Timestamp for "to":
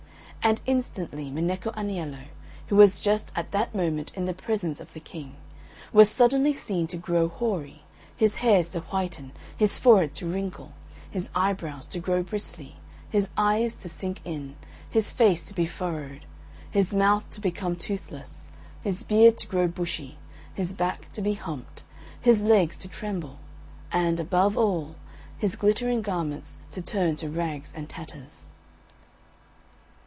6.87-6.97, 8.69-8.79, 10.15-10.25, 11.85-11.99, 13.75-13.87, 15.45-15.53, 17.29-17.39, 19.37-19.47, 21.11-21.21, 22.79-22.87, 26.71-26.81, 27.15-27.29